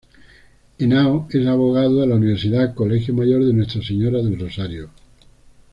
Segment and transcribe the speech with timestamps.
[0.79, 4.89] Henao es abogado de la Universidad Colegio Mayor de Nuestra Señora del Rosario.